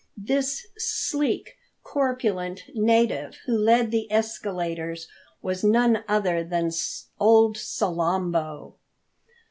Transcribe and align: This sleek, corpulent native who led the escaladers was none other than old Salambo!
This 0.17 0.65
sleek, 0.79 1.57
corpulent 1.83 2.63
native 2.73 3.35
who 3.45 3.55
led 3.55 3.91
the 3.91 4.07
escaladers 4.09 5.07
was 5.43 5.63
none 5.63 6.03
other 6.07 6.43
than 6.43 6.71
old 7.19 7.55
Salambo! 7.55 8.77